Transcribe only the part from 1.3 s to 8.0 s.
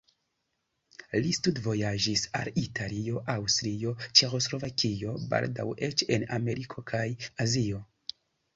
studvojaĝis al Italio, Aŭstrio, Ĉeĥoslovakio, baldaŭ eĉ en Ameriko kaj Azio.